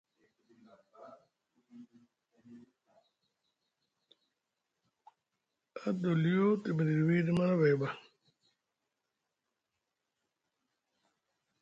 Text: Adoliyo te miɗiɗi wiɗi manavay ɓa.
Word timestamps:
Adoliyo 5.87 6.47
te 6.61 6.69
miɗiɗi 6.75 7.01
wiɗi 7.07 7.31
manavay 7.37 7.75
ɓa. 7.81 7.89